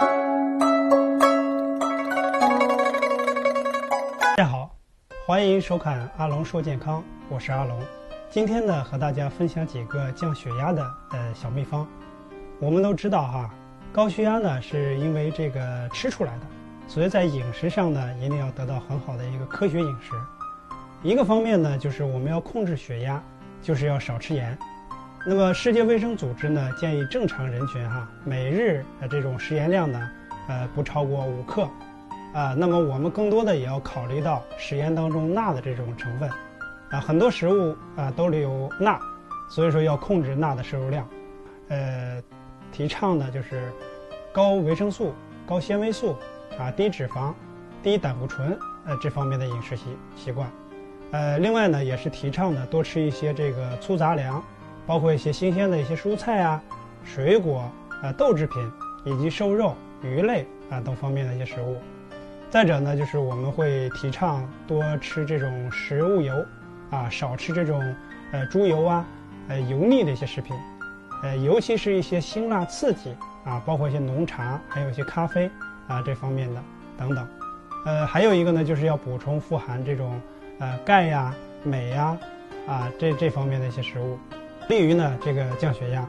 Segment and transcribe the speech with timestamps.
[0.00, 0.06] 大
[4.36, 4.74] 家好，
[5.24, 7.80] 欢迎收看阿龙说健康，我是阿龙。
[8.28, 11.86] 今天呢，和大家分享几个降血压的呃小秘方。
[12.58, 13.54] 我们都知道哈，
[13.92, 16.46] 高血压呢是因为这个吃出来的，
[16.88, 20.12] 所以在饮食上呢一定要得到很好的一个科学饮食。
[21.02, 23.22] 一个方面呢，就是我们要控制血压，
[23.62, 24.58] 就是要少吃盐。
[25.26, 30.10] 那么世界卫生组织呢建议正常人群哈每日的这种食盐量呢，
[30.48, 31.68] 呃不超过五克。
[32.34, 36.28] 啊，那么我们更多的也要考虑到食盐当中钠的这种成分，
[36.90, 38.98] 啊，很多食物啊都里有钠，
[39.48, 41.08] 所以说要控制钠的摄入量，
[41.68, 42.20] 呃，
[42.72, 43.70] 提倡的就是
[44.32, 45.14] 高维生素、
[45.46, 46.16] 高纤维素，
[46.58, 47.32] 啊，低脂肪、
[47.84, 49.84] 低胆固醇，呃，这方面的饮食习
[50.16, 50.50] 习惯，
[51.12, 54.42] 呃，另外呢也是提倡的多吃一些这个粗杂粮，
[54.86, 56.62] 包括一些新鲜的一些蔬菜啊、
[57.04, 57.70] 水果
[58.02, 58.72] 啊、豆制品
[59.04, 61.76] 以及瘦肉、鱼类啊等方面的一些食物。
[62.50, 66.32] 再者呢，就是我们会提倡多吃这种食物油，
[66.90, 67.82] 啊，少吃这种
[68.30, 69.04] 呃猪油啊，
[69.48, 70.56] 呃油腻的一些食品，
[71.24, 75.50] 呃，尤其是一些辛辣刺激啊，包括一些浓茶，还有一些咖啡
[75.88, 76.62] 啊这方面的
[76.96, 77.26] 等等。
[77.86, 80.20] 呃，还有一个呢，就是要补充富含这种
[80.60, 82.16] 呃钙呀、镁呀
[82.68, 84.16] 啊这这方面的一些食物，
[84.68, 86.06] 利于呢这个降血压。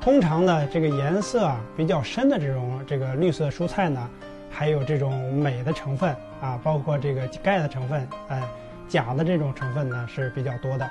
[0.00, 4.08] 通常呢，这个颜色啊比较深的这种这个绿色蔬菜呢。
[4.56, 8.40] 还有这种镁的成分啊，包括这个钙的成分，哎，
[8.86, 10.88] 钾的这种成分呢是比较多的，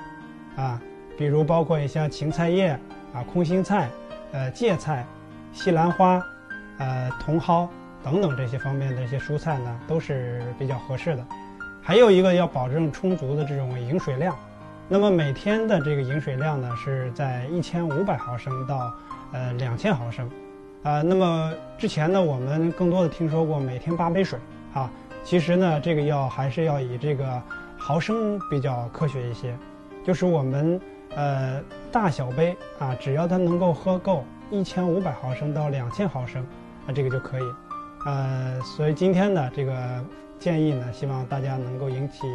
[0.58, 0.82] 啊，
[1.18, 2.78] 比如包括像芹菜叶
[3.14, 3.88] 啊、空心菜、
[4.34, 5.06] 呃芥菜、
[5.54, 6.22] 西兰花、
[6.78, 7.70] 呃茼蒿
[8.04, 11.26] 等等这些方面的一些蔬菜呢都是比较合适的。
[11.82, 14.38] 还有一个要保证充足的这种饮水量，
[14.88, 18.94] 那么每天的这个饮水量呢是在一千五百毫升到
[19.32, 20.30] 呃两千毫升。
[20.84, 24.38] 啊，那么之前呢，我们更多的听说过每天八杯水。
[24.74, 24.90] 啊，
[25.24, 27.42] 其实呢，这个要还是要以这个
[27.78, 29.56] 毫升比较科学一些，
[30.04, 30.82] 就是我们
[31.16, 36.44] 呃大小杯啊，只要它能够喝够一千五百毫升到两千毫升，
[36.88, 37.44] 啊，这个就可以，
[38.06, 40.04] 呃，所以今天呢，这个
[40.40, 42.28] 建议呢，希望大家能够引起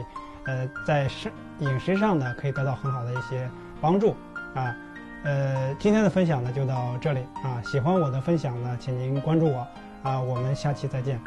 [0.48, 3.48] 呃在食饮食上呢，可以得到很好的一些
[3.82, 4.16] 帮助
[4.54, 4.74] 啊。
[5.24, 7.60] 呃，今天的分享呢就到这里啊！
[7.64, 9.66] 喜欢我的分享呢，请您关注我
[10.02, 10.18] 啊！
[10.18, 11.20] 我们下期再见。